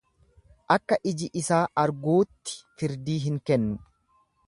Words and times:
Akka 0.75 0.97
iji 1.11 1.29
isaa 1.43 1.61
arguutti 1.83 2.59
firdii 2.81 3.23
hin 3.29 3.41
kennu. 3.51 3.79